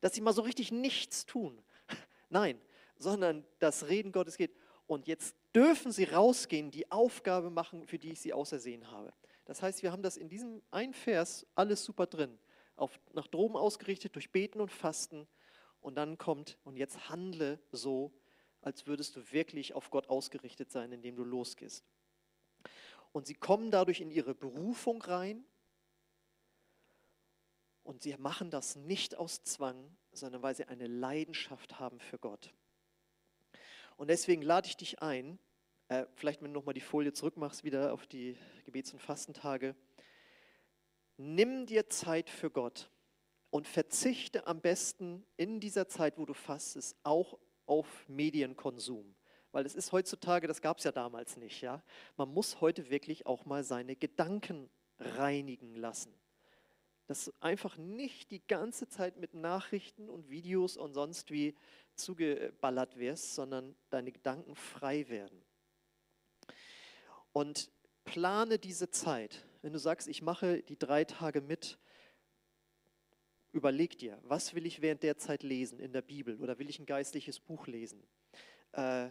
[0.00, 1.62] dass sie mal so richtig nichts tun.
[2.30, 2.60] Nein,
[3.02, 4.56] sondern das Reden Gottes geht.
[4.86, 9.12] Und jetzt dürfen sie rausgehen, die Aufgabe machen, für die ich sie ausersehen habe.
[9.44, 12.38] Das heißt, wir haben das in diesem einen Vers alles super drin.
[12.76, 15.28] Auf, nach droben ausgerichtet durch Beten und Fasten.
[15.80, 18.12] Und dann kommt, und jetzt handle so,
[18.60, 21.84] als würdest du wirklich auf Gott ausgerichtet sein, indem du losgehst.
[23.12, 25.44] Und sie kommen dadurch in ihre Berufung rein.
[27.82, 32.54] Und sie machen das nicht aus Zwang, sondern weil sie eine Leidenschaft haben für Gott.
[33.96, 35.38] Und deswegen lade ich dich ein,
[35.88, 39.74] äh, vielleicht wenn du nochmal die Folie zurückmachst, wieder auf die Gebets- und Fastentage.
[41.16, 42.90] Nimm dir Zeit für Gott
[43.50, 49.14] und verzichte am besten in dieser Zeit, wo du fastest, auch auf Medienkonsum.
[49.52, 51.82] Weil es ist heutzutage, das gab es ja damals nicht, ja.
[52.16, 56.14] Man muss heute wirklich auch mal seine Gedanken reinigen lassen.
[57.06, 61.54] Dass einfach nicht die ganze Zeit mit Nachrichten und Videos und sonst wie
[61.94, 65.42] zugeballert wirst, sondern deine Gedanken frei werden.
[67.32, 67.70] Und
[68.04, 69.44] plane diese Zeit.
[69.62, 71.78] Wenn du sagst, ich mache die drei Tage mit,
[73.52, 76.78] überleg dir, was will ich während der Zeit lesen in der Bibel oder will ich
[76.78, 78.02] ein geistliches Buch lesen?
[78.72, 79.10] Äh,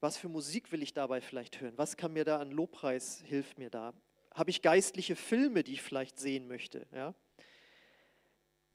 [0.00, 1.76] was für Musik will ich dabei vielleicht hören?
[1.76, 3.92] Was kann mir da an Lobpreis hilft mir da?
[4.34, 6.86] Habe ich geistliche Filme, die ich vielleicht sehen möchte?
[6.92, 7.14] Ja?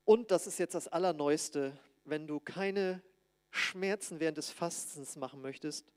[0.06, 3.02] Und das ist jetzt das Allerneueste, wenn du keine
[3.50, 5.92] Schmerzen während des Fastens machen möchtest,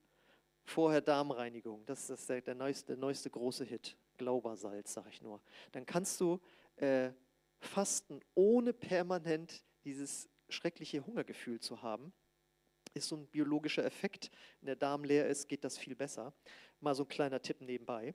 [0.64, 1.84] vorher Darmreinigung.
[1.86, 3.96] Das ist der, der, neueste, der neueste große Hit.
[4.16, 5.40] Glaubersalz, sage ich nur.
[5.72, 6.40] Dann kannst du
[6.76, 7.10] äh,
[7.58, 12.12] fasten, ohne permanent dieses schreckliche Hungergefühl zu haben
[12.94, 14.30] ist so ein biologischer Effekt.
[14.60, 16.32] Wenn der Darm leer ist, geht das viel besser.
[16.80, 18.14] Mal so ein kleiner Tipp nebenbei.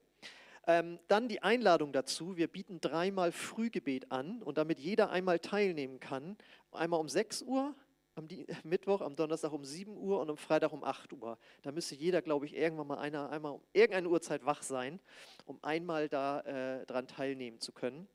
[0.66, 2.36] Ähm, dann die Einladung dazu.
[2.36, 6.36] Wir bieten dreimal Frühgebet an und damit jeder einmal teilnehmen kann.
[6.72, 7.74] Einmal um 6 Uhr,
[8.16, 8.26] am
[8.64, 11.38] Mittwoch, am Donnerstag um 7 Uhr und am Freitag um 8 Uhr.
[11.62, 14.98] Da müsste jeder, glaube ich, irgendwann mal einer, einmal um irgendeine Uhrzeit wach sein,
[15.44, 18.08] um einmal da äh, teilnehmen zu können.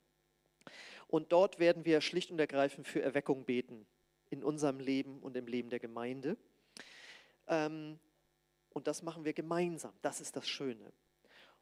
[1.08, 3.86] Und dort werden wir schlicht und ergreifend für Erweckung beten
[4.30, 6.38] in unserem Leben und im Leben der Gemeinde.
[7.48, 8.00] Ähm,
[8.70, 9.94] und das machen wir gemeinsam.
[10.02, 10.94] Das ist das Schöne.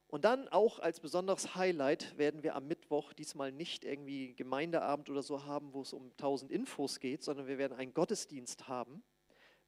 [0.10, 5.22] Und dann auch als besonderes Highlight werden wir am Mittwoch diesmal nicht irgendwie Gemeindeabend oder
[5.22, 9.04] so haben, wo es um tausend Infos geht, sondern wir werden einen Gottesdienst haben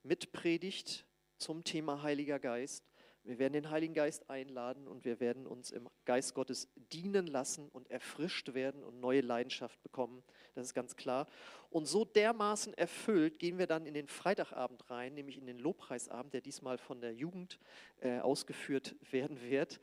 [0.02, 1.06] mit Predigt
[1.38, 2.91] zum Thema Heiliger Geist.
[3.24, 7.70] Wir werden den Heiligen Geist einladen und wir werden uns im Geist Gottes dienen lassen
[7.70, 10.24] und erfrischt werden und neue Leidenschaft bekommen.
[10.56, 11.28] Das ist ganz klar.
[11.70, 16.34] Und so dermaßen erfüllt gehen wir dann in den Freitagabend rein, nämlich in den Lobpreisabend,
[16.34, 17.60] der diesmal von der Jugend
[18.00, 19.80] äh, ausgeführt werden wird.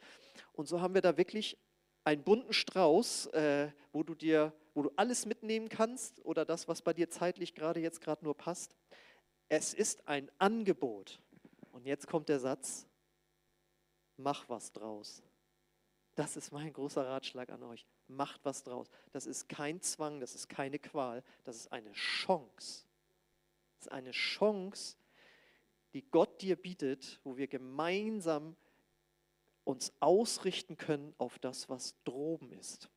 [0.52, 1.56] Und so haben wir da wirklich
[2.02, 6.82] einen bunten Strauß, äh, wo du dir, wo du alles mitnehmen kannst oder das, was
[6.82, 8.74] bei dir zeitlich gerade jetzt gerade nur passt.
[9.48, 11.20] Es ist ein Angebot.
[11.70, 12.87] Und jetzt kommt der Satz,
[14.18, 15.22] mach was draus.
[16.14, 17.86] Das ist mein großer Ratschlag an euch.
[18.08, 18.90] Macht was draus.
[19.12, 22.84] Das ist kein Zwang, das ist keine Qual, das ist eine Chance.
[23.76, 24.96] Das ist eine Chance,
[25.92, 28.56] die Gott dir bietet, wo wir gemeinsam
[29.62, 32.90] uns ausrichten können auf das, was droben ist.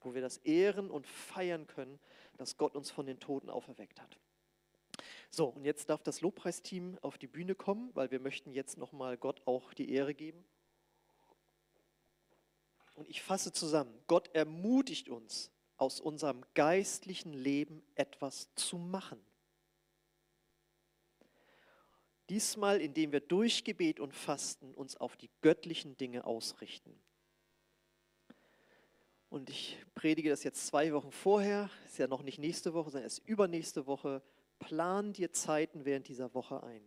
[0.00, 2.00] Wo wir das ehren und feiern können,
[2.38, 4.18] dass Gott uns von den Toten auferweckt hat.
[5.30, 9.16] So, und jetzt darf das Lobpreisteam auf die Bühne kommen, weil wir möchten jetzt nochmal
[9.16, 10.44] Gott auch die Ehre geben.
[12.94, 19.20] Und ich fasse zusammen, Gott ermutigt uns, aus unserem geistlichen Leben etwas zu machen.
[22.28, 27.00] Diesmal, indem wir durch Gebet und Fasten uns auf die göttlichen Dinge ausrichten.
[29.30, 33.04] Und ich predige das jetzt zwei Wochen vorher, ist ja noch nicht nächste Woche, sondern
[33.04, 34.22] erst übernächste Woche.
[34.58, 36.82] Plan dir Zeiten während dieser Woche ein.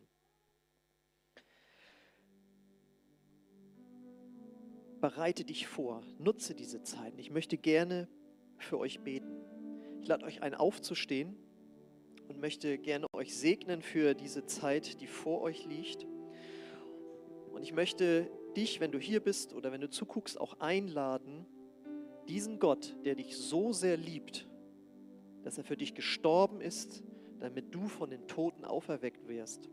[4.99, 7.17] Bereite dich vor, nutze diese Zeiten.
[7.17, 8.07] Ich möchte gerne
[8.57, 9.41] für euch beten.
[10.01, 11.35] Ich lade euch ein, aufzustehen
[12.27, 16.05] und möchte gerne euch segnen für diese Zeit, die vor euch liegt.
[17.51, 21.45] Und ich möchte dich, wenn du hier bist oder wenn du zuguckst, auch einladen,
[22.27, 24.47] diesen Gott, der dich so sehr liebt,
[25.43, 27.03] dass er für dich gestorben ist,
[27.41, 29.69] damit du von den Toten auferweckt wirst.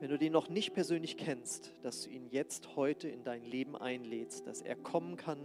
[0.00, 3.76] Wenn du den noch nicht persönlich kennst, dass du ihn jetzt heute in dein Leben
[3.76, 5.38] einlädst, dass er kommen kann,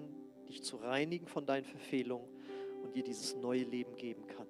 [0.47, 2.27] dich zu reinigen von deinen Verfehlungen
[2.83, 4.47] und dir dieses neue Leben geben kann.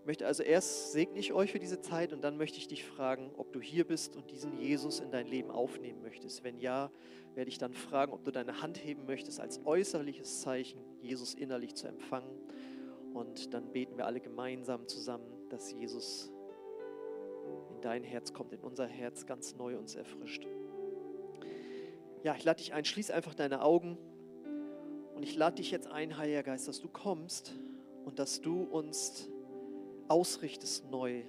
[0.00, 2.84] Ich möchte also erst segne ich euch für diese Zeit und dann möchte ich dich
[2.84, 6.42] fragen, ob du hier bist und diesen Jesus in dein Leben aufnehmen möchtest.
[6.42, 6.90] Wenn ja,
[7.36, 11.76] werde ich dann fragen, ob du deine Hand heben möchtest als äußerliches Zeichen, Jesus innerlich
[11.76, 12.36] zu empfangen.
[13.14, 16.32] Und dann beten wir alle gemeinsam zusammen, dass Jesus
[17.70, 20.46] in dein Herz kommt, in unser Herz ganz neu uns erfrischt.
[22.22, 23.98] Ja, ich lade dich ein, schließ einfach deine Augen
[25.14, 27.54] und ich lade dich jetzt ein, Heiliger Geist, dass du kommst
[28.04, 29.28] und dass du uns
[30.08, 31.22] ausrichtest neu.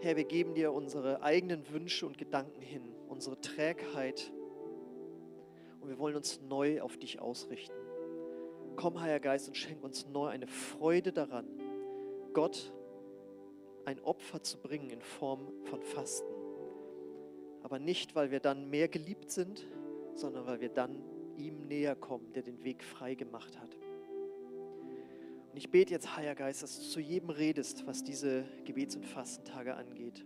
[0.00, 4.32] Herr, wir geben dir unsere eigenen Wünsche und Gedanken hin, unsere Trägheit
[5.80, 7.81] und wir wollen uns neu auf dich ausrichten.
[8.76, 11.46] Komm, Heiliger Geist, und schenk uns neu eine Freude daran,
[12.32, 12.72] Gott
[13.84, 16.32] ein Opfer zu bringen in Form von Fasten.
[17.62, 19.66] Aber nicht, weil wir dann mehr geliebt sind,
[20.14, 21.02] sondern weil wir dann
[21.36, 23.76] ihm näher kommen, der den Weg frei gemacht hat.
[25.52, 29.04] Und ich bete jetzt, Heiliger Geist, dass du zu jedem redest, was diese Gebets- und
[29.04, 30.24] Fastentage angeht.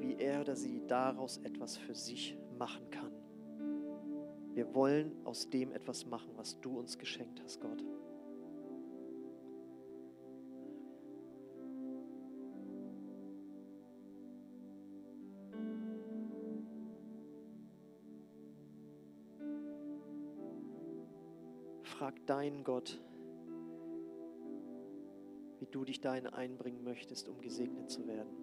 [0.00, 3.15] Wie er oder sie daraus etwas für sich machen kann.
[4.56, 7.84] Wir wollen aus dem etwas machen, was du uns geschenkt hast, Gott.
[21.82, 22.98] Frag deinen Gott,
[25.58, 28.34] wie du dich dahin einbringen möchtest, um gesegnet zu werden.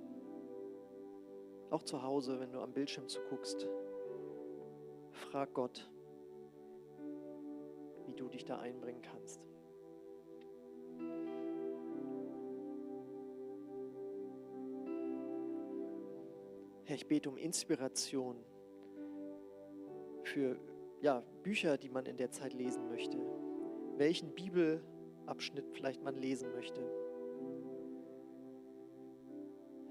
[1.71, 3.67] Auch zu Hause, wenn du am Bildschirm zuguckst,
[5.11, 5.89] frag Gott,
[8.23, 9.41] du dich da einbringen kannst.
[16.85, 18.37] Herr, ich bete um Inspiration
[20.23, 20.57] für
[21.01, 23.17] ja, Bücher, die man in der Zeit lesen möchte.
[23.97, 26.81] Welchen Bibelabschnitt vielleicht man lesen möchte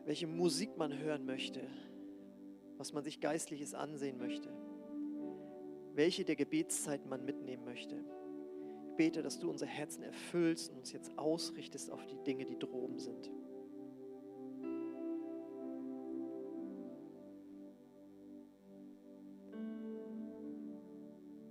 [0.04, 1.60] welche Musik man hören möchte,
[2.76, 4.52] was man sich geistliches ansehen möchte,
[5.94, 8.04] welche der Gebetszeiten man mitnehmen möchte.
[8.96, 12.98] Bete, dass du unser Herzen erfüllst und uns jetzt ausrichtest auf die Dinge, die droben
[12.98, 13.30] sind.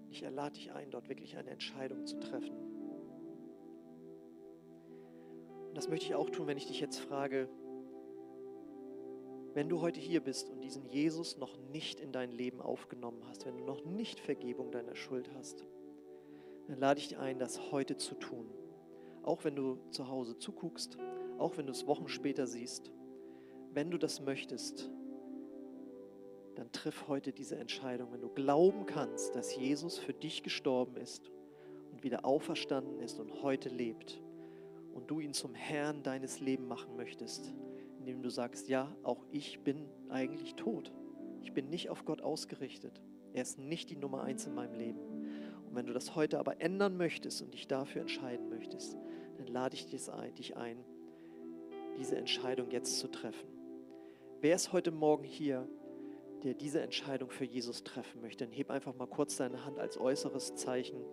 [0.10, 2.56] Ich erlade dich ein, dort wirklich eine Entscheidung zu treffen.
[5.70, 7.50] Und das möchte ich auch tun, wenn ich dich jetzt frage,
[9.54, 13.46] wenn du heute hier bist und diesen Jesus noch nicht in dein Leben aufgenommen hast,
[13.46, 15.66] wenn du noch nicht Vergebung deiner Schuld hast,
[16.72, 18.50] dann lade ich dich ein, das heute zu tun.
[19.24, 20.98] Auch wenn du zu Hause zuguckst,
[21.38, 22.92] auch wenn du es Wochen später siehst.
[23.74, 24.90] Wenn du das möchtest,
[26.56, 28.14] dann triff heute diese Entscheidung.
[28.14, 31.30] Wenn du glauben kannst, dass Jesus für dich gestorben ist
[31.92, 34.22] und wieder auferstanden ist und heute lebt
[34.94, 37.54] und du ihn zum Herrn deines Lebens machen möchtest,
[38.00, 40.94] indem du sagst, ja, auch ich bin eigentlich tot.
[41.42, 43.02] Ich bin nicht auf Gott ausgerichtet.
[43.34, 45.11] Er ist nicht die Nummer eins in meinem Leben.
[45.72, 48.98] Und wenn du das heute aber ändern möchtest und dich dafür entscheiden möchtest,
[49.38, 50.84] dann lade ich dich ein,
[51.98, 53.48] diese Entscheidung jetzt zu treffen.
[54.42, 55.66] Wer ist heute Morgen hier,
[56.44, 58.44] der diese Entscheidung für Jesus treffen möchte?
[58.44, 61.06] Dann heb einfach mal kurz deine Hand als äußeres Zeichen.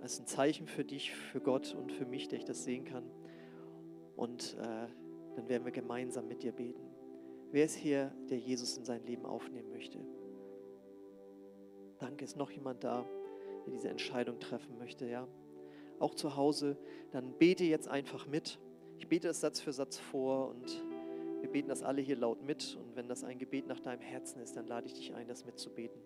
[0.00, 2.84] Das ist ein Zeichen für dich, für Gott und für mich, der ich das sehen
[2.84, 3.10] kann.
[4.14, 4.86] Und äh,
[5.34, 6.88] dann werden wir gemeinsam mit dir beten.
[7.50, 9.98] Wer ist hier, der Jesus in sein Leben aufnehmen möchte?
[11.98, 13.04] Danke, ist noch jemand da,
[13.66, 15.28] der diese Entscheidung treffen möchte, ja?
[15.98, 16.76] Auch zu Hause,
[17.10, 18.58] dann bete jetzt einfach mit.
[18.98, 20.84] Ich bete das Satz für Satz vor und
[21.40, 22.76] wir beten das alle hier laut mit.
[22.76, 25.44] Und wenn das ein Gebet nach deinem Herzen ist, dann lade ich dich ein, das
[25.44, 26.00] mitzubeten.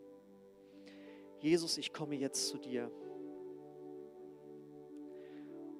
[1.40, 2.90] Jesus, ich komme jetzt zu dir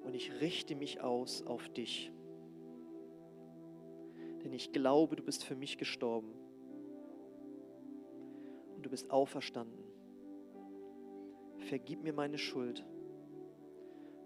[0.03, 2.11] und ich richte mich aus auf dich
[4.43, 6.33] denn ich glaube, du bist für mich gestorben
[8.75, 9.83] und du bist auferstanden.
[11.63, 12.85] Vergib mir meine Schuld.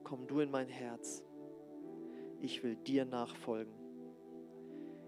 [0.03, 1.23] Komm du in mein Herz.
[2.41, 3.73] Ich will dir nachfolgen.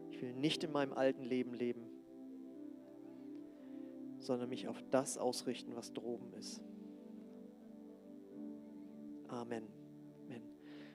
[0.10, 1.88] Ich will nicht in meinem alten Leben leben,
[4.20, 6.64] sondern mich auf das ausrichten, was droben ist.
[9.28, 9.68] Amen.
[10.26, 10.42] Amen.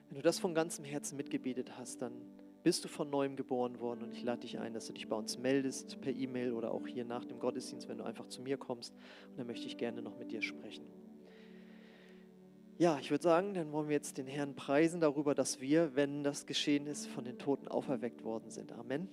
[0.09, 2.13] Wenn du das von ganzem Herzen mitgebetet hast, dann
[2.63, 5.15] bist du von neuem geboren worden und ich lade dich ein, dass du dich bei
[5.15, 8.57] uns meldest per E-Mail oder auch hier nach dem Gottesdienst, wenn du einfach zu mir
[8.57, 8.93] kommst
[9.29, 10.85] und dann möchte ich gerne noch mit dir sprechen.
[12.79, 16.23] Ja, ich würde sagen, dann wollen wir jetzt den Herrn preisen darüber, dass wir, wenn
[16.23, 18.71] das geschehen ist, von den Toten auferweckt worden sind.
[18.71, 19.09] Amen.